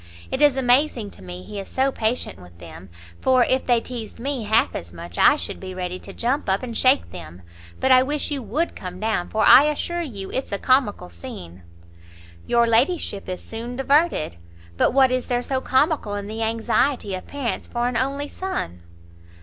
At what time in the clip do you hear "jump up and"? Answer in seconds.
6.11-6.75